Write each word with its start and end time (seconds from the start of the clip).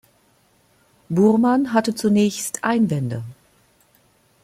Burman 1.11 1.73
hatte 1.73 1.93
zunächst 1.93 2.63
Einwände. 2.63 3.23